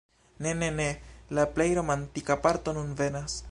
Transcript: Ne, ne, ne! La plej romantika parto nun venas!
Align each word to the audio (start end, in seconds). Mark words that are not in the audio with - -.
Ne, 0.39 0.53
ne, 0.61 0.69
ne! 0.79 0.87
La 1.39 1.45
plej 1.59 1.69
romantika 1.81 2.41
parto 2.49 2.77
nun 2.79 2.93
venas! 3.05 3.41